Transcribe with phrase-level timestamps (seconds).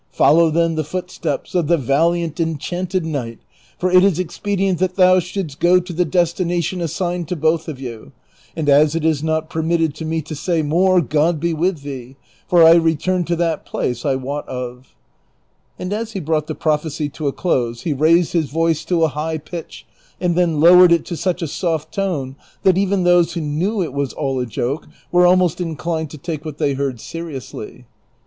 [0.09, 3.37] Follow then the footsteps of the valiant enchanted knight,
[3.77, 7.67] for it is expedient that thou shouldst go to the destina tion assigned to both
[7.67, 8.11] of you;
[8.55, 12.15] and as it is not permitted to me to Siiy more, God be with thee;
[12.47, 14.95] for I return to that place I wot of;"
[15.77, 19.07] and as he brought the prophecy to a close he raised his voice to a
[19.09, 19.85] high pitch,
[20.19, 23.93] and then lowered it to such a soft tone, that even those who knew it
[23.93, 27.85] was all a joke were almost in clined to take what they heard seriously.